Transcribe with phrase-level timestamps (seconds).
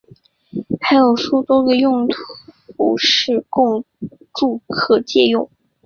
[0.79, 3.85] 还有数个多用途室供
[4.33, 5.47] 住客借用。